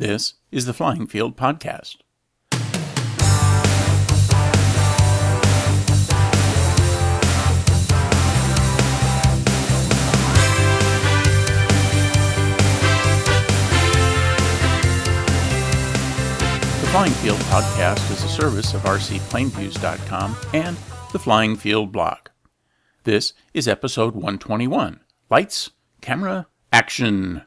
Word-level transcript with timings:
This 0.00 0.32
is 0.50 0.64
the 0.64 0.72
Flying 0.72 1.06
Field 1.06 1.36
Podcast. 1.36 1.98
The 16.80 16.86
Flying 16.86 17.12
Field 17.12 17.36
Podcast 17.40 18.10
is 18.10 18.24
a 18.24 18.28
service 18.28 18.72
of 18.72 18.80
rcplaneviews.com 18.80 20.36
and 20.54 20.78
the 21.12 21.18
Flying 21.18 21.56
Field 21.56 21.92
blog. 21.92 22.28
This 23.04 23.34
is 23.52 23.68
episode 23.68 24.14
121 24.14 25.00
Lights, 25.28 25.72
Camera, 26.00 26.46
Action. 26.72 27.42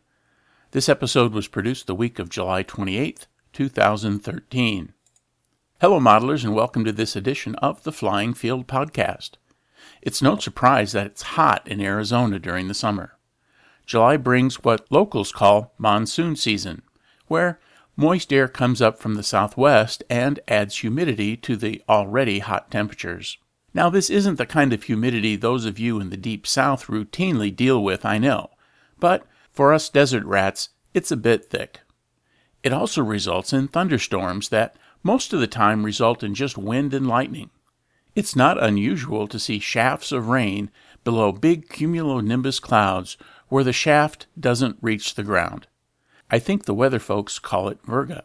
This 0.73 0.89
episode 0.89 1.33
was 1.33 1.47
produced 1.47 1.85
the 1.85 1.93
week 1.93 2.17
of 2.17 2.29
July 2.29 2.63
28th, 2.63 3.27
2013. 3.53 4.91
Hello, 5.79 5.99
modelers, 5.99 6.43
and 6.43 6.55
welcome 6.55 6.83
to 6.83 6.91
this 6.91 7.15
edition 7.15 7.53
of 7.57 7.83
the 7.83 7.91
Flying 7.91 8.33
Field 8.33 8.65
Podcast. 8.65 9.33
It's 10.01 10.19
no 10.19 10.35
surprise 10.37 10.93
that 10.93 11.05
it's 11.05 11.21
hot 11.21 11.61
in 11.67 11.79
Arizona 11.79 12.39
during 12.39 12.69
the 12.69 12.73
summer. 12.73 13.19
July 13.85 14.17
brings 14.17 14.63
what 14.63 14.91
locals 14.91 15.31
call 15.31 15.75
monsoon 15.77 16.35
season, 16.35 16.81
where 17.27 17.59
moist 17.95 18.33
air 18.33 18.47
comes 18.47 18.81
up 18.81 18.97
from 18.97 19.13
the 19.13 19.21
southwest 19.21 20.03
and 20.09 20.39
adds 20.47 20.77
humidity 20.77 21.37
to 21.37 21.55
the 21.55 21.83
already 21.87 22.39
hot 22.39 22.71
temperatures. 22.71 23.37
Now, 23.75 23.91
this 23.91 24.09
isn't 24.09 24.39
the 24.39 24.47
kind 24.47 24.73
of 24.73 24.81
humidity 24.81 25.35
those 25.35 25.65
of 25.65 25.77
you 25.77 25.99
in 25.99 26.09
the 26.09 26.17
deep 26.17 26.47
south 26.47 26.87
routinely 26.87 27.55
deal 27.55 27.83
with, 27.83 28.03
I 28.03 28.17
know, 28.17 28.49
but 28.97 29.27
for 29.53 29.71
us 29.73 29.89
desert 29.89 30.25
rats, 30.25 30.69
it's 30.93 31.11
a 31.11 31.17
bit 31.17 31.49
thick. 31.49 31.81
It 32.63 32.73
also 32.73 33.03
results 33.03 33.53
in 33.53 33.67
thunderstorms 33.67 34.49
that 34.49 34.75
most 35.03 35.33
of 35.33 35.39
the 35.39 35.47
time 35.47 35.83
result 35.83 36.23
in 36.23 36.33
just 36.33 36.57
wind 36.57 36.93
and 36.93 37.07
lightning. 37.07 37.49
It's 38.15 38.35
not 38.35 38.61
unusual 38.61 39.27
to 39.27 39.39
see 39.39 39.59
shafts 39.59 40.11
of 40.11 40.27
rain 40.27 40.71
below 41.03 41.31
big 41.31 41.67
cumulonimbus 41.67 42.61
clouds 42.61 43.17
where 43.49 43.63
the 43.63 43.73
shaft 43.73 44.27
doesn't 44.39 44.77
reach 44.81 45.15
the 45.15 45.23
ground. 45.23 45.67
I 46.31 46.39
think 46.39 46.65
the 46.65 46.73
weather 46.73 46.99
folks 46.99 47.39
call 47.39 47.67
it 47.69 47.83
virga. 47.83 48.23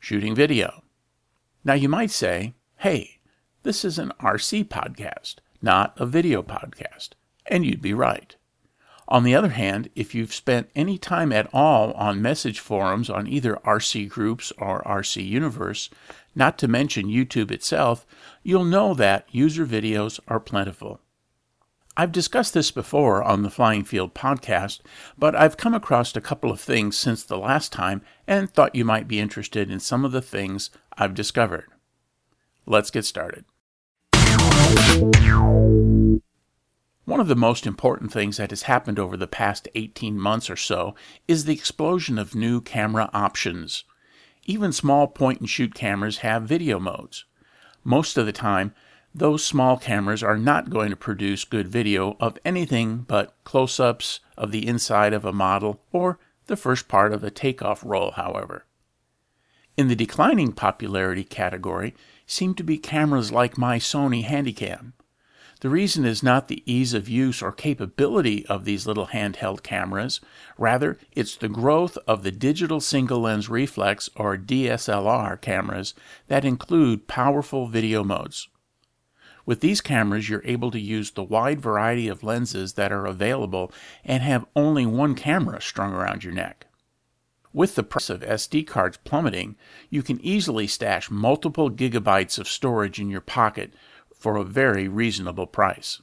shooting 0.00 0.34
video. 0.34 0.82
Now 1.62 1.74
you 1.74 1.88
might 1.88 2.10
say, 2.10 2.54
hey, 2.78 3.20
this 3.62 3.84
is 3.84 3.98
an 3.98 4.12
RC 4.20 4.68
podcast, 4.68 5.36
not 5.62 5.94
a 6.00 6.06
video 6.06 6.42
podcast, 6.42 7.10
and 7.46 7.64
you'd 7.64 7.82
be 7.82 7.92
right. 7.92 8.36
On 9.10 9.24
the 9.24 9.34
other 9.34 9.48
hand, 9.48 9.90
if 9.96 10.14
you've 10.14 10.32
spent 10.32 10.70
any 10.76 10.96
time 10.96 11.32
at 11.32 11.48
all 11.52 11.90
on 11.92 12.22
message 12.22 12.60
forums 12.60 13.10
on 13.10 13.26
either 13.26 13.56
RC 13.64 14.08
groups 14.08 14.52
or 14.56 14.84
RC 14.84 15.26
Universe, 15.26 15.90
not 16.36 16.56
to 16.58 16.68
mention 16.68 17.08
YouTube 17.08 17.50
itself, 17.50 18.06
you'll 18.44 18.64
know 18.64 18.94
that 18.94 19.26
user 19.32 19.66
videos 19.66 20.20
are 20.28 20.38
plentiful. 20.38 21.00
I've 21.96 22.12
discussed 22.12 22.54
this 22.54 22.70
before 22.70 23.20
on 23.22 23.42
the 23.42 23.50
Flying 23.50 23.82
Field 23.82 24.14
podcast, 24.14 24.78
but 25.18 25.34
I've 25.34 25.56
come 25.56 25.74
across 25.74 26.14
a 26.14 26.20
couple 26.20 26.52
of 26.52 26.60
things 26.60 26.96
since 26.96 27.24
the 27.24 27.36
last 27.36 27.72
time 27.72 28.02
and 28.28 28.48
thought 28.48 28.76
you 28.76 28.84
might 28.84 29.08
be 29.08 29.18
interested 29.18 29.72
in 29.72 29.80
some 29.80 30.04
of 30.04 30.12
the 30.12 30.22
things 30.22 30.70
I've 30.96 31.14
discovered. 31.14 31.66
Let's 32.64 32.92
get 32.92 33.04
started. 33.04 33.44
One 37.10 37.18
of 37.18 37.26
the 37.26 37.34
most 37.34 37.66
important 37.66 38.12
things 38.12 38.36
that 38.36 38.50
has 38.50 38.62
happened 38.62 39.00
over 39.00 39.16
the 39.16 39.26
past 39.26 39.66
18 39.74 40.16
months 40.16 40.48
or 40.48 40.54
so 40.54 40.94
is 41.26 41.44
the 41.44 41.52
explosion 41.52 42.20
of 42.20 42.36
new 42.36 42.60
camera 42.60 43.10
options. 43.12 43.82
Even 44.44 44.72
small 44.72 45.08
point 45.08 45.40
and 45.40 45.50
shoot 45.50 45.74
cameras 45.74 46.18
have 46.18 46.44
video 46.44 46.78
modes. 46.78 47.24
Most 47.82 48.16
of 48.16 48.26
the 48.26 48.32
time, 48.32 48.72
those 49.12 49.44
small 49.44 49.76
cameras 49.76 50.22
are 50.22 50.38
not 50.38 50.70
going 50.70 50.90
to 50.90 50.96
produce 50.96 51.42
good 51.42 51.66
video 51.66 52.16
of 52.20 52.38
anything 52.44 52.98
but 52.98 53.34
close 53.42 53.80
ups 53.80 54.20
of 54.38 54.52
the 54.52 54.68
inside 54.68 55.12
of 55.12 55.24
a 55.24 55.32
model 55.32 55.80
or 55.90 56.20
the 56.46 56.56
first 56.56 56.86
part 56.86 57.12
of 57.12 57.24
a 57.24 57.30
takeoff 57.30 57.82
roll, 57.84 58.12
however. 58.12 58.66
In 59.76 59.88
the 59.88 59.96
declining 59.96 60.52
popularity 60.52 61.24
category 61.24 61.92
seem 62.24 62.54
to 62.54 62.62
be 62.62 62.78
cameras 62.78 63.32
like 63.32 63.58
my 63.58 63.80
Sony 63.80 64.24
Handycam. 64.24 64.92
The 65.60 65.68
reason 65.68 66.06
is 66.06 66.22
not 66.22 66.48
the 66.48 66.62
ease 66.64 66.94
of 66.94 67.06
use 67.06 67.42
or 67.42 67.52
capability 67.52 68.46
of 68.46 68.64
these 68.64 68.86
little 68.86 69.08
handheld 69.08 69.62
cameras, 69.62 70.18
rather, 70.56 70.96
it's 71.12 71.36
the 71.36 71.50
growth 71.50 71.98
of 72.06 72.22
the 72.22 72.30
digital 72.30 72.80
single 72.80 73.20
lens 73.20 73.50
reflex 73.50 74.08
or 74.16 74.38
DSLR 74.38 75.38
cameras 75.38 75.92
that 76.28 76.46
include 76.46 77.08
powerful 77.08 77.66
video 77.66 78.02
modes. 78.02 78.48
With 79.44 79.60
these 79.60 79.82
cameras, 79.82 80.30
you're 80.30 80.42
able 80.46 80.70
to 80.70 80.80
use 80.80 81.10
the 81.10 81.22
wide 81.22 81.60
variety 81.60 82.08
of 82.08 82.22
lenses 82.22 82.74
that 82.74 82.90
are 82.90 83.04
available 83.04 83.70
and 84.02 84.22
have 84.22 84.46
only 84.56 84.86
one 84.86 85.14
camera 85.14 85.60
strung 85.60 85.92
around 85.92 86.24
your 86.24 86.32
neck. 86.32 86.68
With 87.52 87.74
the 87.74 87.82
price 87.82 88.08
of 88.08 88.20
SD 88.20 88.66
cards 88.66 88.98
plummeting, 89.04 89.56
you 89.90 90.02
can 90.02 90.20
easily 90.20 90.66
stash 90.66 91.10
multiple 91.10 91.68
gigabytes 91.70 92.38
of 92.38 92.48
storage 92.48 92.98
in 92.98 93.10
your 93.10 93.20
pocket 93.20 93.74
for 94.20 94.36
a 94.36 94.44
very 94.44 94.86
reasonable 94.86 95.46
price. 95.46 96.00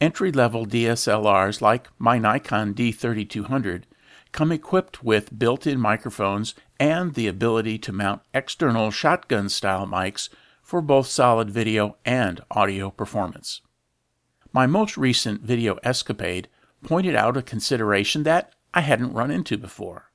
Entry 0.00 0.30
level 0.30 0.66
DSLRs 0.66 1.60
like 1.60 1.88
my 1.98 2.18
Nikon 2.18 2.74
D3200 2.74 3.84
come 4.32 4.52
equipped 4.52 5.02
with 5.02 5.38
built 5.38 5.66
in 5.66 5.80
microphones 5.80 6.54
and 6.78 7.14
the 7.14 7.26
ability 7.26 7.78
to 7.78 7.92
mount 7.92 8.22
external 8.34 8.90
shotgun 8.90 9.48
style 9.48 9.86
mics 9.86 10.28
for 10.62 10.82
both 10.82 11.06
solid 11.06 11.50
video 11.50 11.96
and 12.04 12.40
audio 12.50 12.90
performance. 12.90 13.62
My 14.52 14.66
most 14.66 14.96
recent 14.96 15.42
video 15.42 15.78
escapade 15.82 16.48
pointed 16.84 17.14
out 17.14 17.36
a 17.36 17.42
consideration 17.42 18.22
that 18.24 18.52
I 18.74 18.82
hadn't 18.82 19.14
run 19.14 19.30
into 19.30 19.56
before. 19.56 20.10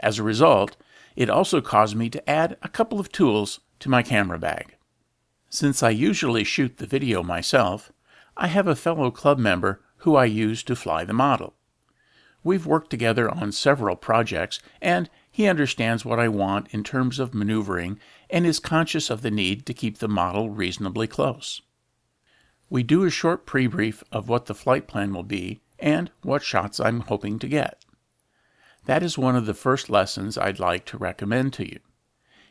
As 0.00 0.18
a 0.18 0.24
result, 0.24 0.76
it 1.16 1.30
also 1.30 1.60
caused 1.60 1.96
me 1.96 2.10
to 2.10 2.28
add 2.28 2.56
a 2.62 2.68
couple 2.68 2.98
of 2.98 3.12
tools 3.12 3.60
to 3.80 3.88
my 3.88 4.02
camera 4.02 4.38
bag. 4.38 4.76
Since 5.54 5.84
I 5.84 5.90
usually 5.90 6.42
shoot 6.42 6.78
the 6.78 6.86
video 6.86 7.22
myself, 7.22 7.92
I 8.36 8.48
have 8.48 8.66
a 8.66 8.74
fellow 8.74 9.12
club 9.12 9.38
member 9.38 9.80
who 9.98 10.16
I 10.16 10.24
use 10.24 10.64
to 10.64 10.74
fly 10.74 11.04
the 11.04 11.12
model. 11.12 11.54
We've 12.42 12.66
worked 12.66 12.90
together 12.90 13.30
on 13.30 13.52
several 13.52 13.94
projects, 13.94 14.58
and 14.82 15.08
he 15.30 15.46
understands 15.46 16.04
what 16.04 16.18
I 16.18 16.26
want 16.26 16.74
in 16.74 16.82
terms 16.82 17.20
of 17.20 17.34
maneuvering 17.34 18.00
and 18.28 18.44
is 18.44 18.58
conscious 18.58 19.10
of 19.10 19.22
the 19.22 19.30
need 19.30 19.64
to 19.66 19.72
keep 19.72 19.98
the 19.98 20.08
model 20.08 20.50
reasonably 20.50 21.06
close. 21.06 21.62
We 22.68 22.82
do 22.82 23.04
a 23.04 23.08
short 23.10 23.46
pre 23.46 23.68
brief 23.68 24.02
of 24.10 24.28
what 24.28 24.46
the 24.46 24.56
flight 24.56 24.88
plan 24.88 25.14
will 25.14 25.22
be 25.22 25.60
and 25.78 26.10
what 26.22 26.42
shots 26.42 26.80
I'm 26.80 26.98
hoping 26.98 27.38
to 27.38 27.46
get. 27.46 27.84
that 28.86 29.04
is 29.04 29.16
one 29.16 29.36
of 29.36 29.46
the 29.46 29.54
first 29.54 29.88
lessons 29.88 30.36
I'd 30.36 30.58
like 30.58 30.84
to 30.86 30.98
recommend 30.98 31.52
to 31.52 31.64
you. 31.64 31.78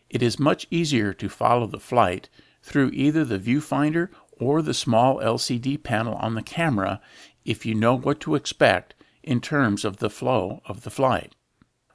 It 0.09 0.23
is 0.23 0.39
much 0.39 0.67
easier 0.71 1.11
to 1.11 1.27
follow 1.27 1.67
the 1.67 1.81
flight 1.81 2.29
through 2.63 2.89
either 2.93 3.23
the 3.23 3.37
viewfinder 3.37 4.09
or 4.39 4.61
the 4.61 4.73
small 4.73 5.19
LCD 5.19 5.81
panel 5.81 6.15
on 6.15 6.33
the 6.33 6.41
camera 6.41 6.99
if 7.45 7.65
you 7.65 7.75
know 7.75 7.95
what 7.95 8.19
to 8.21 8.35
expect 8.35 8.95
in 9.21 9.39
terms 9.39 9.85
of 9.85 9.97
the 9.97 10.09
flow 10.09 10.61
of 10.65 10.83
the 10.83 10.89
flight. 10.89 11.35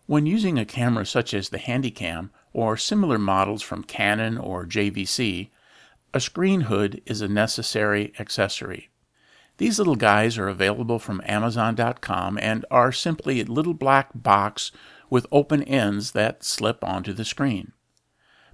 When 0.07 0.27
using 0.27 0.59
a 0.59 0.65
camera 0.65 1.05
such 1.05 1.35
as 1.35 1.49
the 1.49 1.59
Handycam 1.59 2.31
or 2.53 2.77
similar 2.77 3.19
models 3.19 3.63
from 3.63 3.85
Canon 3.85 4.39
or 4.39 4.65
JVC, 4.65 5.51
a 6.15 6.21
screen 6.21 6.63
hood 6.63 7.03
is 7.05 7.21
a 7.21 7.29
necessary 7.29 8.13
accessory. 8.19 8.89
These 9.59 9.79
little 9.79 9.97
guys 9.97 10.39
are 10.39 10.49
available 10.49 10.99
from 10.99 11.21
Amazon.com 11.27 12.39
and 12.41 12.65
are 12.71 12.93
simply 12.93 13.41
a 13.41 13.45
little 13.45 13.75
black 13.75 14.11
box 14.15 14.71
with 15.11 15.27
open 15.33 15.63
ends 15.65 16.13
that 16.13 16.45
slip 16.45 16.83
onto 16.83 17.13
the 17.13 17.25
screen. 17.25 17.73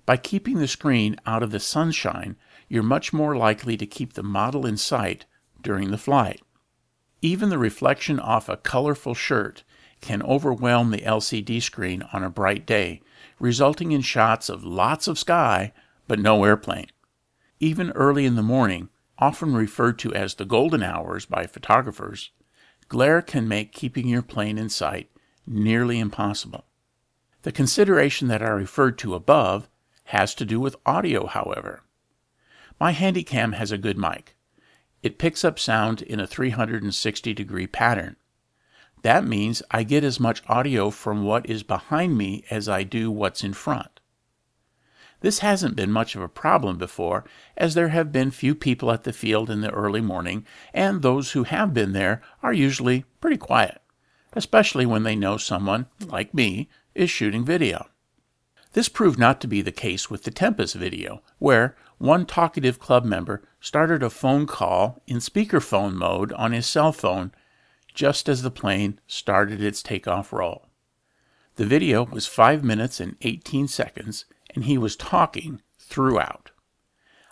By 0.07 0.17
keeping 0.19 0.59
the 0.59 0.69
screen 0.69 1.17
out 1.25 1.43
of 1.43 1.51
the 1.51 1.61
sunshine, 1.61 2.37
you're 2.69 2.83
much 2.83 3.13
more 3.13 3.37
likely 3.37 3.77
to 3.77 3.87
keep 3.87 4.13
the 4.13 4.23
model 4.23 4.67
in 4.67 4.77
sight 4.77 5.25
during 5.63 5.91
the 5.91 5.99
flight. 5.99 6.43
Even 7.23 7.49
the 7.49 7.59
reflection 7.59 8.21
off 8.21 8.49
a 8.49 8.59
colorful 8.59 9.15
shirt 9.15 9.65
can 10.03 10.23
overwhelm 10.23 10.91
the 10.91 10.99
LCD 10.99 11.63
screen 11.63 12.03
on 12.13 12.23
a 12.23 12.29
bright 12.29 12.67
day, 12.67 13.01
resulting 13.39 13.93
in 13.93 14.03
shots 14.03 14.51
of 14.51 14.63
lots 14.63 15.09
of 15.09 15.19
sky 15.19 15.73
but 16.07 16.19
no 16.19 16.45
airplane. 16.45 16.89
Even 17.59 17.91
early 17.93 18.27
in 18.27 18.35
the 18.35 18.43
morning, 18.43 18.91
often 19.19 19.55
referred 19.55 19.99
to 20.01 20.13
as 20.13 20.35
the 20.35 20.45
golden 20.45 20.83
hours 20.83 21.25
by 21.25 21.47
photographers, 21.47 22.31
glare 22.89 23.23
can 23.23 23.49
make 23.49 23.73
keeping 23.73 24.07
your 24.07 24.21
plane 24.21 24.59
in 24.59 24.69
sight 24.69 25.11
nearly 25.47 25.99
impossible. 25.99 26.65
The 27.43 27.53
consideration 27.53 28.29
that 28.29 28.43
I 28.43 28.49
referred 28.49 28.99
to 28.99 29.15
above 29.15 29.69
has 30.05 30.35
to 30.37 30.45
do 30.45 30.61
with 30.61 30.77
audio, 30.85 31.27
however. 31.27 31.83
My 32.81 32.93
Handycam 32.93 33.55
has 33.55 33.73
a 33.73 33.79
good 33.79 33.99
mic. 33.99 34.37
It 35.03 35.19
picks 35.19 35.45
up 35.45 35.59
sound 35.59 36.03
in 36.03 36.21
a 36.21 36.27
360 36.27 37.35
degree 37.35 37.67
pattern. 37.67 38.17
That 39.03 39.25
means 39.27 39.63
I 39.71 39.83
get 39.83 40.03
as 40.03 40.19
much 40.19 40.43
audio 40.49 40.91
from 40.91 41.25
what 41.25 41.49
is 41.49 41.63
behind 41.63 42.17
me 42.17 42.45
as 42.51 42.69
I 42.69 42.85
do 42.85 43.11
what's 43.11 43.45
in 43.45 43.53
front. 43.53 44.01
This 45.21 45.41
hasn't 45.41 45.77
been 45.77 45.93
much 45.93 46.15
of 46.17 46.23
a 46.23 46.29
problem 46.29 46.77
before, 46.79 47.25
as 47.57 47.75
there 47.75 47.89
have 47.89 48.13
been 48.13 48.31
few 48.31 48.55
people 48.55 48.91
at 48.91 49.05
the 49.05 49.13
field 49.13 49.49
in 49.49 49.61
the 49.61 49.71
early 49.71 50.01
morning, 50.01 50.47
and 50.73 51.01
those 51.01 51.33
who 51.33 51.45
have 51.45 51.73
been 51.73 51.93
there 51.93 52.23
are 52.43 52.53
usually 52.53 53.05
pretty 53.21 53.39
quiet, 53.39 53.81
especially 54.35 54.85
when 54.85 55.03
they 55.03 55.17
know 55.17 55.37
someone, 55.37 55.87
like 56.07 56.35
me, 56.35 56.69
is 56.95 57.11
shooting 57.11 57.45
video. 57.45 57.87
This 58.75 58.89
proved 58.89 59.21
not 59.21 59.41
to 59.41 59.47
be 59.47 59.63
the 59.63 59.73
case 59.73 60.11
with 60.11 60.25
the 60.25 60.33
Tempest 60.33 60.75
video, 60.75 61.23
where 61.39 61.77
one 61.99 62.27
talkative 62.27 62.81
club 62.81 63.05
member 63.05 63.43
started 63.61 64.03
a 64.03 64.11
phone 64.11 64.47
call 64.47 65.01
in 65.07 65.19
speakerphone 65.19 65.95
mode 65.95 66.33
on 66.33 66.51
his 66.51 66.67
cell 66.67 66.91
phone 66.91 67.31
just 67.95 68.29
as 68.29 68.43
the 68.43 68.51
plane 68.51 68.99
started 69.07 69.63
its 69.63 69.81
takeoff 69.81 70.33
roll. 70.33 70.67
The 71.55 71.65
video 71.65 72.05
was 72.05 72.27
5 72.27 72.65
minutes 72.65 72.99
and 72.99 73.17
18 73.23 73.69
seconds, 73.69 74.25
and 74.57 74.65
he 74.65 74.77
was 74.77 74.97
talking 74.97 75.63
throughout. 75.79 76.51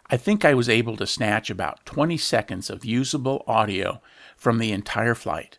I 0.09 0.17
think 0.17 0.45
I 0.45 0.55
was 0.55 0.69
able 0.69 0.97
to 0.97 1.09
snatch 1.09 1.51
about 1.51 1.85
20 1.85 2.17
seconds 2.19 2.71
of 2.71 2.85
usable 2.85 3.43
audio 3.49 4.01
from 4.37 4.59
the 4.59 4.71
entire 4.71 5.17
flight. 5.17 5.59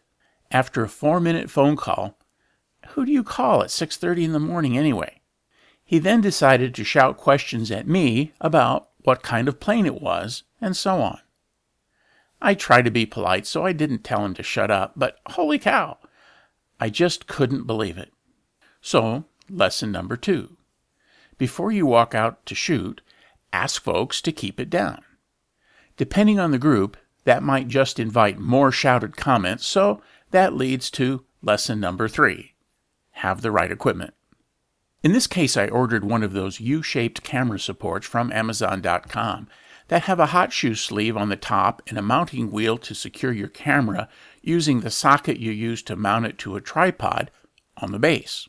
After 0.50 0.86
a 0.86 0.88
4-minute 0.88 1.50
phone 1.50 1.76
call, 1.76 2.18
who 2.92 3.06
do 3.06 3.12
you 3.12 3.24
call 3.24 3.64
at 3.64 3.70
6:30 3.70 4.24
in 4.24 4.32
the 4.32 4.40
morning 4.40 4.78
anyway? 4.78 5.20
He 5.86 6.00
then 6.00 6.22
decided 6.22 6.74
to 6.76 6.84
shout 6.84 7.18
questions 7.18 7.72
at 7.72 7.88
me 7.88 8.34
about 8.40 8.90
what 9.00 9.24
kind 9.24 9.48
of 9.48 9.60
plane 9.60 9.86
it 9.86 10.02
was, 10.02 10.44
and 10.62 10.76
so 10.76 11.02
on. 11.02 11.20
I 12.42 12.54
tried 12.54 12.86
to 12.86 12.92
be 12.92 13.06
polite, 13.06 13.46
so 13.46 13.66
I 13.66 13.74
didn't 13.74 14.04
tell 14.04 14.26
him 14.26 14.34
to 14.36 14.44
shut 14.44 14.72
up, 14.72 14.94
but 14.96 15.20
holy 15.28 15.60
cow! 15.60 15.98
I 16.80 16.90
just 16.90 17.28
couldn't 17.28 17.68
believe 17.68 17.98
it. 17.98 18.12
So, 18.82 19.26
lesson 19.50 19.92
number 19.92 20.18
two. 20.18 20.58
Before 21.38 21.72
you 21.72 21.86
walk 21.86 22.14
out 22.14 22.46
to 22.46 22.56
shoot, 22.56 23.02
ask 23.52 23.82
folks 23.82 24.22
to 24.22 24.32
keep 24.32 24.60
it 24.60 24.70
down. 24.70 25.04
Depending 25.96 26.40
on 26.40 26.52
the 26.52 26.58
group, 26.58 26.98
that 27.24 27.44
might 27.44 27.68
just 27.68 28.00
invite 28.00 28.40
more 28.40 28.72
shouted 28.72 29.16
comments, 29.16 29.66
so 29.66 30.02
that 30.32 30.54
leads 30.54 30.90
to 30.92 31.24
lesson 31.42 31.80
number 31.80 32.08
three 32.08 32.54
have 33.18 33.42
the 33.42 33.52
right 33.52 33.72
equipment. 33.72 34.14
In 35.04 35.12
this 35.12 35.28
case, 35.28 35.58
I 35.58 35.68
ordered 35.68 36.06
one 36.06 36.24
of 36.24 36.32
those 36.32 36.62
U-shaped 36.62 37.24
camera 37.24 37.60
supports 37.60 38.08
from 38.08 38.32
Amazon.com 38.32 39.50
that 39.90 40.04
have 40.04 40.20
a 40.20 40.28
hot 40.28 40.54
shoe 40.54 40.76
sleeve 40.76 41.18
on 41.18 41.28
the 41.28 41.36
top 41.36 41.82
and 41.88 41.98
a 41.98 42.02
mounting 42.02 42.50
wheel 42.52 42.78
to 42.78 42.96
secure 42.96 43.34
your 43.34 43.50
camera 43.50 44.08
using 44.42 44.80
the 44.80 44.90
socket 44.90 45.40
you 45.40 45.52
use 45.52 45.84
to 45.84 45.98
mount 45.98 46.26
it 46.26 46.38
to 46.38 46.56
a 46.56 46.62
tripod 46.62 47.30
on 47.78 47.92
the 47.92 48.00
base. 48.00 48.48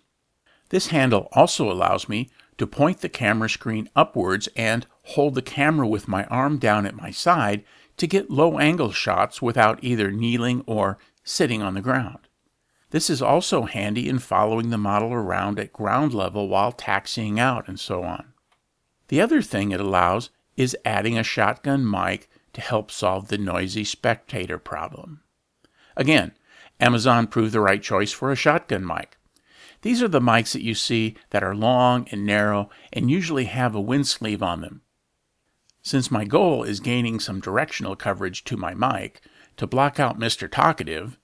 This 0.69 0.87
handle 0.89 1.29
also 1.33 1.71
allows 1.71 2.09
me 2.09 2.31
to 2.57 2.69
point 2.69 3.01
the 3.01 3.09
camera 3.09 3.51
screen 3.51 3.91
upwards 3.97 4.49
and 4.55 4.87
hold 5.03 5.35
the 5.35 5.43
camera 5.43 5.89
with 5.89 6.07
my 6.07 6.25
arm 6.27 6.59
down 6.59 6.87
at 6.87 6.95
my 6.95 7.11
side 7.11 7.65
to 7.97 8.07
get 8.07 8.31
low 8.31 8.61
angle 8.61 8.93
shots 8.93 9.43
without 9.43 9.83
either 9.83 10.13
kneeling 10.13 10.63
or 10.67 10.99
sitting 11.25 11.63
on 11.63 11.75
the 11.75 11.81
ground. 11.81 12.29
This 12.95 13.11
is 13.11 13.21
also 13.21 13.65
handy 13.65 14.09
in 14.09 14.21
following 14.21 14.71
the 14.71 14.79
model 14.79 15.13
around 15.13 15.59
at 15.59 15.73
ground 15.73 16.15
level 16.15 16.47
while 16.47 16.71
taxiing 16.71 17.41
out 17.41 17.67
and 17.67 17.81
so 17.81 18.05
on. 18.05 18.35
The 19.09 19.21
other 19.21 19.43
thing 19.43 19.73
it 19.73 19.81
allows 19.81 20.31
is 20.57 20.77
adding 20.85 21.19
a 21.19 21.25
shotgun 21.25 21.91
mic 21.91 22.31
to 22.53 22.61
help 22.61 22.93
solve 22.93 23.27
the 23.27 23.37
noisy 23.37 23.83
spectator 23.83 24.59
problem. 24.59 25.23
Again, 25.97 26.35
Amazon 26.79 27.27
proved 27.27 27.53
the 27.53 27.59
right 27.59 27.83
choice 27.83 28.13
for 28.13 28.31
a 28.31 28.37
shotgun 28.37 28.87
mic. 28.87 29.17
These 29.83 30.01
are 30.01 30.07
the 30.07 30.21
mics 30.21 30.53
that 30.53 30.63
you 30.63 30.77
see 30.77 31.17
that 31.31 31.43
are 31.43 31.57
long 31.57 32.07
and 32.13 32.25
narrow 32.25 32.71
and 32.93 33.11
usually 33.11 33.47
have 33.47 33.75
a 33.75 33.81
wind 33.81 34.07
sleeve 34.07 34.41
on 34.41 34.61
them. 34.61 34.83
Since 35.83 36.13
my 36.13 36.25
goal 36.25 36.63
is 36.63 36.79
gaining 36.79 37.19
some 37.19 37.41
directional 37.41 37.97
coverage 37.97 38.45
to 38.45 38.57
my 38.57 38.73
mic 38.73 39.21
to 39.57 39.67
block 39.67 39.99
out 39.99 40.17
Mr. 40.17 40.49
Talkative, 40.49 41.19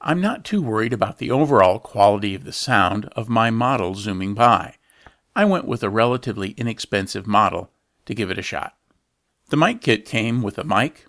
I'm 0.00 0.20
not 0.20 0.44
too 0.44 0.62
worried 0.62 0.92
about 0.92 1.18
the 1.18 1.30
overall 1.30 1.80
quality 1.80 2.34
of 2.34 2.44
the 2.44 2.52
sound 2.52 3.06
of 3.16 3.28
my 3.28 3.50
model 3.50 3.94
zooming 3.94 4.34
by. 4.34 4.76
I 5.34 5.44
went 5.44 5.66
with 5.66 5.82
a 5.82 5.90
relatively 5.90 6.50
inexpensive 6.50 7.26
model 7.26 7.70
to 8.06 8.14
give 8.14 8.30
it 8.30 8.38
a 8.38 8.42
shot. 8.42 8.76
The 9.48 9.56
mic 9.56 9.80
kit 9.80 10.04
came 10.04 10.40
with 10.40 10.56
a 10.56 10.64
mic, 10.64 11.06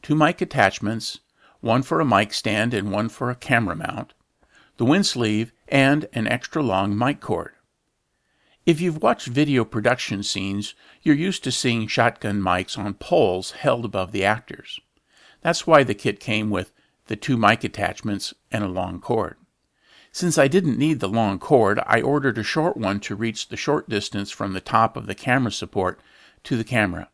two 0.00 0.14
mic 0.14 0.40
attachments, 0.40 1.20
one 1.60 1.82
for 1.82 2.00
a 2.00 2.06
mic 2.06 2.32
stand 2.32 2.72
and 2.72 2.90
one 2.90 3.08
for 3.10 3.30
a 3.30 3.34
camera 3.36 3.76
mount, 3.76 4.14
the 4.78 4.84
wind 4.84 5.06
sleeve, 5.06 5.52
and 5.68 6.08
an 6.14 6.26
extra 6.26 6.62
long 6.62 6.96
mic 6.96 7.20
cord. 7.20 7.52
If 8.64 8.80
you've 8.80 9.02
watched 9.02 9.26
video 9.26 9.64
production 9.64 10.22
scenes, 10.22 10.74
you're 11.02 11.14
used 11.14 11.44
to 11.44 11.52
seeing 11.52 11.86
shotgun 11.86 12.40
mics 12.40 12.78
on 12.78 12.94
poles 12.94 13.50
held 13.52 13.84
above 13.84 14.12
the 14.12 14.24
actors. 14.24 14.80
That's 15.42 15.66
why 15.66 15.82
the 15.82 15.94
kit 15.94 16.18
came 16.18 16.48
with 16.48 16.72
the 17.06 17.16
two 17.16 17.36
mic 17.36 17.64
attachments, 17.64 18.34
and 18.50 18.62
a 18.62 18.68
long 18.68 19.00
cord. 19.00 19.36
Since 20.12 20.36
I 20.36 20.46
didn't 20.46 20.78
need 20.78 21.00
the 21.00 21.08
long 21.08 21.38
cord, 21.38 21.80
I 21.86 22.00
ordered 22.00 22.36
a 22.36 22.42
short 22.42 22.76
one 22.76 23.00
to 23.00 23.16
reach 23.16 23.48
the 23.48 23.56
short 23.56 23.88
distance 23.88 24.30
from 24.30 24.52
the 24.52 24.60
top 24.60 24.96
of 24.96 25.06
the 25.06 25.14
camera 25.14 25.50
support 25.50 26.00
to 26.44 26.56
the 26.56 26.64
camera. 26.64 27.08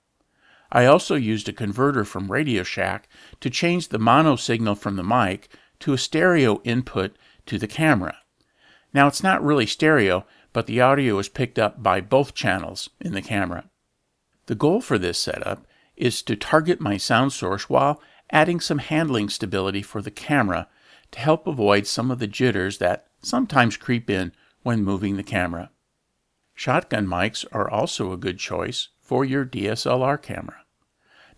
I 0.70 0.84
also 0.84 1.14
used 1.14 1.48
a 1.48 1.52
converter 1.52 2.04
from 2.04 2.30
Radio 2.30 2.62
Shack 2.62 3.08
to 3.40 3.50
change 3.50 3.88
the 3.88 3.98
mono 3.98 4.36
signal 4.36 4.74
from 4.74 4.96
the 4.96 5.04
mic 5.04 5.48
to 5.80 5.92
a 5.92 5.98
stereo 5.98 6.60
input 6.64 7.16
to 7.46 7.58
the 7.58 7.68
camera. 7.68 8.18
Now 8.92 9.06
it's 9.06 9.22
not 9.22 9.44
really 9.44 9.66
stereo, 9.66 10.26
but 10.52 10.66
the 10.66 10.80
audio 10.80 11.18
is 11.18 11.28
picked 11.28 11.58
up 11.58 11.82
by 11.82 12.00
both 12.00 12.34
channels 12.34 12.90
in 13.00 13.12
the 13.12 13.22
camera. 13.22 13.70
The 14.46 14.54
goal 14.54 14.80
for 14.80 14.98
this 14.98 15.18
setup 15.18 15.66
is 15.96 16.22
to 16.22 16.36
target 16.36 16.80
my 16.80 16.96
sound 16.96 17.32
source 17.32 17.70
while 17.70 18.00
adding 18.30 18.60
some 18.60 18.78
handling 18.78 19.28
stability 19.28 19.82
for 19.82 20.02
the 20.02 20.10
camera 20.10 20.68
to 21.10 21.18
help 21.18 21.46
avoid 21.46 21.86
some 21.86 22.10
of 22.10 22.18
the 22.18 22.26
jitters 22.26 22.78
that 22.78 23.06
sometimes 23.22 23.76
creep 23.76 24.10
in 24.10 24.32
when 24.62 24.84
moving 24.84 25.16
the 25.16 25.22
camera. 25.22 25.70
Shotgun 26.54 27.06
mics 27.06 27.44
are 27.52 27.70
also 27.70 28.12
a 28.12 28.16
good 28.16 28.38
choice 28.38 28.88
for 29.00 29.24
your 29.24 29.46
DSLR 29.46 30.20
camera. 30.20 30.64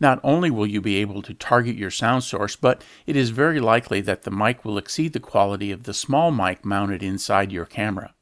Not 0.00 0.18
only 0.24 0.50
will 0.50 0.66
you 0.66 0.80
be 0.80 0.96
able 0.96 1.20
to 1.22 1.34
target 1.34 1.76
your 1.76 1.90
sound 1.90 2.24
source, 2.24 2.56
but 2.56 2.82
it 3.06 3.16
is 3.16 3.30
very 3.30 3.60
likely 3.60 4.00
that 4.00 4.22
the 4.22 4.30
mic 4.30 4.64
will 4.64 4.78
exceed 4.78 5.12
the 5.12 5.20
quality 5.20 5.70
of 5.70 5.82
the 5.82 5.92
small 5.92 6.30
mic 6.30 6.64
mounted 6.64 7.02
inside 7.02 7.52
your 7.52 7.66
camera. 7.66 8.14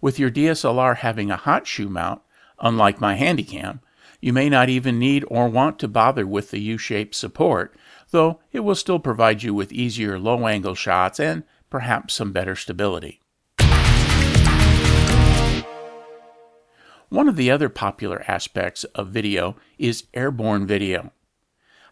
With 0.00 0.18
your 0.18 0.30
DSLR 0.30 0.96
having 0.96 1.30
a 1.30 1.36
hot 1.36 1.66
shoe 1.68 1.88
mount, 1.88 2.22
unlike 2.58 3.00
my 3.00 3.16
Handycam, 3.16 3.80
you 4.20 4.34
may 4.34 4.50
not 4.50 4.68
even 4.68 4.98
need 4.98 5.24
or 5.28 5.48
want 5.48 5.78
to 5.78 5.88
bother 5.88 6.26
with 6.26 6.50
the 6.50 6.60
U-shaped 6.60 7.14
support, 7.14 7.74
though 8.10 8.40
it 8.52 8.60
will 8.60 8.74
still 8.74 8.98
provide 8.98 9.42
you 9.42 9.54
with 9.54 9.72
easier 9.72 10.18
low-angle 10.18 10.74
shots 10.74 11.18
and 11.18 11.42
perhaps 11.70 12.14
some 12.14 12.30
better 12.32 12.54
stability. 12.54 13.20
One 17.08 17.28
of 17.28 17.36
the 17.36 17.50
other 17.50 17.68
popular 17.68 18.22
aspects 18.28 18.84
of 18.84 19.08
video 19.08 19.56
is 19.78 20.04
airborne 20.14 20.66
video. 20.66 21.12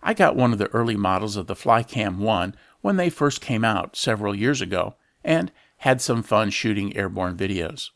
I 0.03 0.15
got 0.15 0.37
one 0.37 0.53
of 0.53 0.59
the 0.59 0.69
early 0.69 0.97
models 0.97 1.37
of 1.37 1.47
the 1.47 1.57
Flycam 1.57 2.19
1 2.19 2.55
when 2.83 2.97
they 2.97 3.11
first 3.11 3.41
came 3.41 3.65
out 3.65 3.97
several 3.97 4.35
years 4.35 4.61
ago 4.61 4.95
and 5.25 5.51
had 5.79 6.01
some 6.01 6.23
fun 6.23 6.51
shooting 6.51 6.97
airborne 6.97 7.37
videos. 7.37 7.91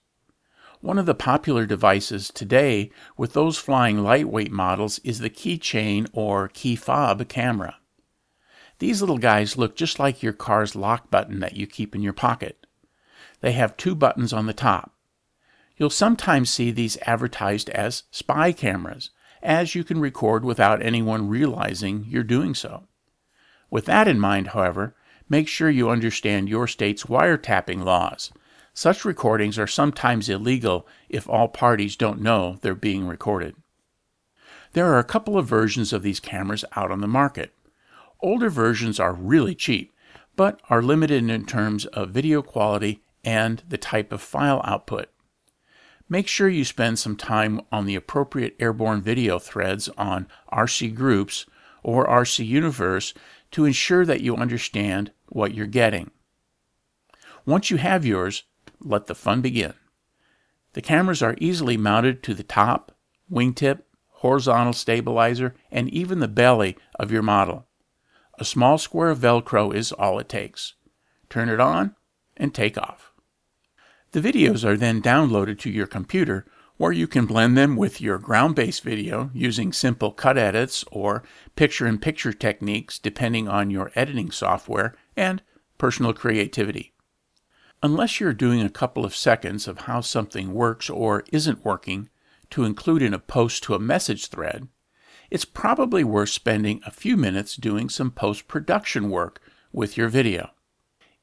One 0.83 0.99
of 0.99 1.07
the 1.07 1.15
popular 1.15 1.65
devices 1.65 2.29
today 2.29 2.91
with 3.17 3.35
those 3.35 3.57
flying 3.57 4.03
lightweight 4.03 4.51
models 4.51 4.99
is 5.05 5.21
the 5.21 5.31
keychain 5.31 6.09
or 6.13 6.49
key 6.49 6.75
fob 6.75 7.29
camera. 7.29 7.77
These 8.81 9.01
little 9.01 9.19
guys 9.19 9.57
look 9.57 9.77
just 9.77 10.01
like 10.01 10.25
your 10.25 10.33
car's 10.33 10.75
lock 10.75 11.09
button 11.09 11.39
that 11.39 11.55
you 11.55 11.69
keep 11.69 11.95
in 11.95 12.03
your 12.03 12.13
pocket. 12.13 12.67
They 13.43 13.53
have 13.53 13.77
two 13.77 13.95
buttons 13.95 14.33
on 14.33 14.47
the 14.47 14.53
top. 14.53 14.93
You'll 15.77 15.89
sometimes 15.89 16.51
see 16.51 16.73
these 16.73 16.99
advertised 17.03 17.71
as 17.71 18.03
spy 18.11 18.51
cameras, 18.51 19.11
as 19.41 19.77
you 19.77 19.85
can 19.85 20.01
record 20.01 20.45
without 20.45 20.83
anyone 20.83 21.29
realizing 21.29 22.07
you're 22.09 22.25
doing 22.25 22.57
so. 22.57 22.89
With 23.71 23.85
that 23.85 24.09
in 24.09 24.19
mind, 24.19 24.49
however, 24.49 24.97
make 25.29 25.47
sure 25.47 25.71
you 25.71 25.91
understand 25.91 26.49
your 26.49 26.67
state's 26.67 27.05
wiretapping 27.05 27.85
laws. 27.85 28.33
Such 28.75 29.05
recordings 29.05 29.59
are 29.59 29.67
sometimes 29.67 30.29
illegal 30.29 30.87
if 31.09 31.29
all 31.29 31.49
parties 31.49 31.95
don't 31.95 32.23
know 32.23 32.59
they're 32.63 32.75
being 32.75 33.07
recorded. 33.07 33.55
There 34.73 34.87
are 34.87 34.99
a 34.99 35.05
couple 35.05 35.37
of 35.37 35.47
versions 35.47 35.93
of 35.93 36.03
these 36.03 36.21
cameras 36.21 36.65
out 36.75 36.91
on 36.91 37.01
the 37.01 37.07
market. 37.07 37.53
Older 38.21 38.49
versions 38.49 38.99
are 38.99 39.13
really 39.13 39.55
cheap, 39.55 39.93
but 40.37 40.61
are 40.71 40.81
limited 40.81 41.29
in 41.29 41.45
terms 41.45 41.85
of 41.87 42.11
video 42.11 42.41
quality 42.41 43.03
and 43.23 43.63
the 43.69 43.77
type 43.77 44.13
of 44.13 44.23
file 44.23 44.63
output. 44.65 45.09
Make 46.09 46.27
sure 46.27 46.49
you 46.49 46.65
spend 46.65 46.99
some 46.99 47.17
time 47.17 47.61
on 47.71 47.87
the 47.87 47.95
appropriate 47.95 48.57
airborne 48.59 49.03
video 49.03 49.39
threads 49.39 49.89
on 49.99 50.27
RC 50.53 50.95
Groups 50.95 51.47
or 51.83 52.07
RC 52.07 52.47
Universe 52.47 53.13
to 53.51 53.65
ensure 53.65 54.07
that 54.07 54.21
you 54.21 54.37
understand 54.37 55.11
what 55.29 55.55
you're 55.55 55.67
getting. 55.67 56.11
Once 57.45 57.71
you 57.71 57.77
have 57.77 58.07
yours, 58.07 58.45
let 58.85 59.07
the 59.07 59.15
fun 59.15 59.41
begin. 59.41 59.75
The 60.75 60.83
cameras 60.83 61.23
are 61.23 61.37
easily 61.39 61.77
mounted 61.77 62.23
to 62.23 62.35
the 62.35 62.43
top, 62.43 62.97
wingtip, 63.31 63.83
horizontal 64.09 64.73
stabilizer, 64.73 65.55
and 65.71 65.89
even 65.91 66.21
the 66.21 66.29
belly 66.29 66.77
of 66.99 67.11
your 67.11 67.23
model. 67.23 67.67
A 68.39 68.45
small 68.45 68.79
square 68.79 69.11
of 69.11 69.19
Velcro 69.19 69.75
is 69.75 69.93
all 69.93 70.19
it 70.19 70.29
takes. 70.29 70.75
Turn 71.29 71.49
it 71.49 71.61
on 71.61 71.95
and 72.37 72.55
take 72.55 72.79
off. 72.79 73.13
The 74.13 74.21
videos 74.21 74.65
are 74.65 74.77
then 74.77 75.03
downloaded 75.03 75.59
to 75.61 75.71
your 75.71 75.87
computer 75.87 76.47
where 76.77 76.93
you 76.93 77.07
can 77.07 77.27
blend 77.27 77.57
them 77.57 77.77
with 77.77 78.01
your 78.01 78.19
ground 78.19 78.55
based 78.57 78.83
video 78.83 79.31
using 79.33 79.73
simple 79.73 80.11
cut 80.11 80.37
edits 80.37 80.85
or 80.91 81.23
picture 81.55 81.87
in 81.87 81.99
picture 81.99 82.33
techniques 82.33 82.99
depending 82.99 83.49
on 83.49 83.71
your 83.71 83.93
editing 83.95 84.31
software 84.31 84.95
and 85.17 85.43
personal 85.79 86.13
creativity. 86.13 86.93
Unless 87.85 88.21
you're 88.21 88.33
doing 88.33 88.63
a 88.63 88.71
couple 88.71 89.05
of 89.05 89.17
seconds 89.17 89.67
of 89.67 89.81
how 89.81 90.01
something 90.01 90.55
works 90.55 90.89
or 90.89 91.25
isn't 91.33 91.65
working 91.65 92.09
to 92.51 92.63
include 92.63 93.03
in 93.03 93.13
a 93.13 93.19
post 93.19 93.65
to 93.65 93.75
a 93.75 93.81
message 93.81 94.29
thread, 94.29 94.69
it's 95.33 95.45
probably 95.45 96.05
worth 96.05 96.29
spending 96.29 96.81
a 96.87 96.93
few 96.93 97.17
minutes 97.17 97.57
doing 97.57 97.89
some 97.89 98.13
post 98.13 98.47
production 98.47 99.11
work 99.11 99.41
with 99.73 99.97
your 99.97 100.09
video. 100.09 100.51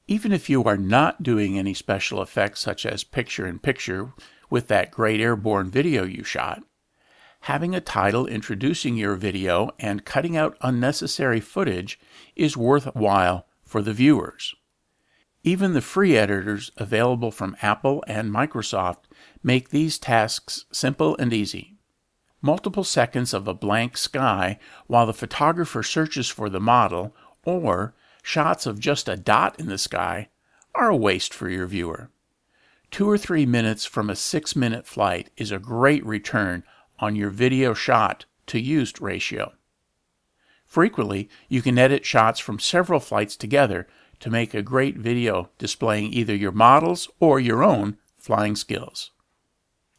Even 0.06 0.34
if 0.34 0.50
you 0.50 0.62
are 0.66 0.76
not 0.76 1.24
doing 1.24 1.58
any 1.58 1.74
special 1.74 2.22
effects 2.22 2.60
such 2.60 2.86
as 2.86 3.06
picture 3.06 3.48
in 3.48 3.60
picture 3.60 4.12
with 4.50 4.68
that 4.68 4.92
great 4.92 5.22
airborne 5.22 5.70
video 5.70 6.04
you 6.04 6.26
shot, 6.26 6.62
having 7.42 7.74
a 7.74 7.80
title 7.80 8.28
introducing 8.28 8.98
your 8.98 9.16
video 9.16 9.70
and 9.80 10.04
cutting 10.04 10.36
out 10.36 10.58
unnecessary 10.60 11.40
footage 11.40 11.98
is 12.36 12.58
worthwhile 12.58 13.48
for 13.64 13.82
the 13.82 13.94
viewers. 13.94 14.56
Even 15.44 15.74
the 15.74 15.82
free 15.82 16.18
editors 16.18 16.72
available 16.78 17.32
from 17.32 17.56
Apple 17.62 18.04
and 18.08 18.32
Microsoft 18.32 19.06
make 19.42 19.70
these 19.70 19.98
tasks 19.98 20.66
simple 20.72 21.16
and 21.18 21.34
easy 21.34 21.80
multiple 22.42 22.84
seconds 22.84 23.34
of 23.34 23.48
a 23.48 23.54
blank 23.54 23.98
sky 23.98 24.58
while 24.88 25.06
the 25.06 25.14
photographer 25.14 25.84
searches 25.84 26.30
for 26.30 26.50
the 26.50 26.60
model, 26.60 27.16
or 27.44 27.94
shots 28.22 28.66
of 28.66 28.80
just 28.80 29.10
a 29.10 29.18
dot 29.18 29.60
in 29.60 29.68
the 29.68 29.78
sky, 29.78 30.30
are 30.76 30.90
a 30.90 30.96
waste 30.96 31.34
for 31.34 31.50
your 31.50 31.68
viewer. 31.68 32.10
Two 32.92 33.10
or 33.10 33.18
three 33.18 33.46
minutes 33.46 33.86
from 33.86 34.10
a 34.10 34.16
six 34.16 34.56
minute 34.56 34.86
flight 34.88 35.30
is 35.38 35.52
a 35.52 35.60
great 35.60 36.06
return 36.06 36.64
on 37.00 37.16
your 37.16 37.30
video 37.30 37.74
shot 37.74 38.26
to 38.48 38.60
used 38.60 39.02
ratio. 39.02 39.54
Frequently, 40.66 41.30
you 41.48 41.62
can 41.62 41.78
edit 41.80 42.06
shots 42.06 42.40
from 42.40 42.60
several 42.60 43.00
flights 43.00 43.36
together 43.36 43.88
to 44.20 44.30
make 44.30 44.54
a 44.54 44.62
great 44.62 44.98
video 44.98 45.50
displaying 45.58 46.14
either 46.14 46.36
your 46.36 46.52
models 46.52 47.10
or 47.20 47.40
your 47.40 47.64
own 47.64 47.98
flying 48.18 48.56
skills. 48.56 49.12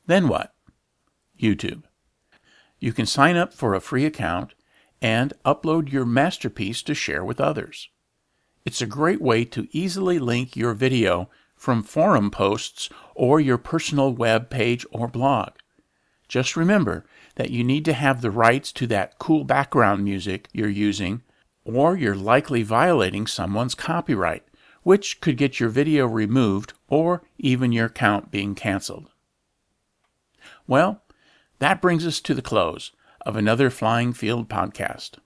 Then 0.06 0.28
what? 0.28 0.54
YouTube. 1.40 1.84
You 2.78 2.92
can 2.92 3.06
sign 3.06 3.36
up 3.36 3.52
for 3.52 3.74
a 3.74 3.80
free 3.80 4.04
account 4.04 4.54
and 5.02 5.32
upload 5.44 5.90
your 5.90 6.04
masterpiece 6.04 6.82
to 6.82 6.94
share 6.94 7.24
with 7.24 7.40
others. 7.40 7.88
It's 8.64 8.82
a 8.82 8.86
great 8.86 9.22
way 9.22 9.44
to 9.46 9.68
easily 9.72 10.18
link 10.18 10.56
your 10.56 10.74
video 10.74 11.30
from 11.56 11.82
forum 11.82 12.30
posts 12.30 12.88
or 13.14 13.40
your 13.40 13.58
personal 13.58 14.12
web 14.12 14.50
page 14.50 14.84
or 14.90 15.08
blog. 15.08 15.50
Just 16.28 16.56
remember 16.56 17.04
that 17.34 17.50
you 17.50 17.64
need 17.64 17.84
to 17.86 17.92
have 17.92 18.20
the 18.20 18.30
rights 18.30 18.72
to 18.72 18.86
that 18.86 19.18
cool 19.18 19.44
background 19.44 20.04
music 20.04 20.48
you're 20.52 20.68
using, 20.68 21.22
or 21.64 21.96
you're 21.96 22.14
likely 22.14 22.62
violating 22.62 23.26
someone's 23.26 23.74
copyright, 23.74 24.44
which 24.82 25.20
could 25.20 25.36
get 25.36 25.60
your 25.60 25.68
video 25.68 26.06
removed 26.06 26.72
or 26.88 27.22
even 27.38 27.72
your 27.72 27.86
account 27.86 28.30
being 28.30 28.54
canceled. 28.54 29.10
Well, 30.66 31.02
that 31.58 31.82
brings 31.82 32.06
us 32.06 32.20
to 32.22 32.34
the 32.34 32.42
close 32.42 32.92
of 33.26 33.36
another 33.36 33.70
Flying 33.70 34.12
Field 34.12 34.48
podcast. 34.48 35.18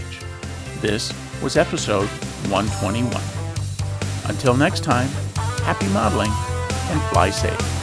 This 0.81 1.13
was 1.41 1.57
episode 1.57 2.09
121. 2.48 3.22
Until 4.29 4.55
next 4.55 4.84
time, 4.84 5.10
happy 5.63 5.88
modeling 5.89 6.31
and 6.91 7.01
fly 7.12 7.29
safe. 7.29 7.78